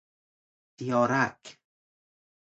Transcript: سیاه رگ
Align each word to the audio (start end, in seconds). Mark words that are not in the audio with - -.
سیاه 0.77 1.05
رگ 1.11 1.39